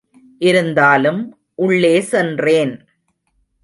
[0.39, 1.37] இருந்தாலும்
[1.55, 2.85] உள்ளே சென்றேன்.